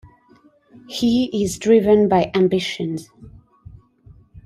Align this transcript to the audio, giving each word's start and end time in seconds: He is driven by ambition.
He 0.89 1.25
is 1.43 1.59
driven 1.59 2.09
by 2.09 2.31
ambition. 2.33 2.97